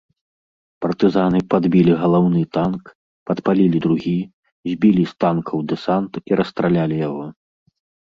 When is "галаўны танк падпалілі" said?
2.05-3.77